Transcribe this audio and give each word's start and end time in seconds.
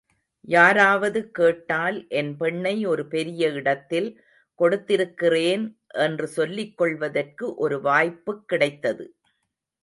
யாராவது 0.47 1.19
கேட்டால் 1.31 2.07
என் 2.11 2.31
பெண்ணை 2.37 2.85
ஒரு 2.85 3.07
பெரிய 3.07 3.49
இடத்தில் 3.51 4.09
கொடுத்திருக்கிறேன் 4.59 5.65
என்று 5.99 6.27
சொல்லிக்கொள்வதற்கு 6.35 7.55
ஒரு 7.55 7.81
வாய்ப்புக் 7.81 8.43
கிடைத்தது. 8.47 9.05